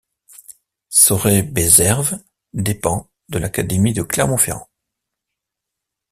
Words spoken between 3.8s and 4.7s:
de Clermont-Ferrand.